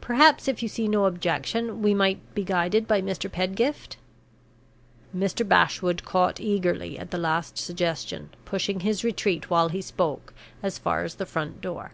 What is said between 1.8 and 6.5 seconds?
we might be guided by Mr. Pedgift?" Mr. Bashwood caught